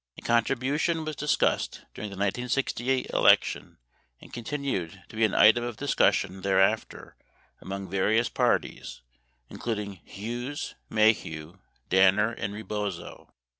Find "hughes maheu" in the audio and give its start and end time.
10.03-11.59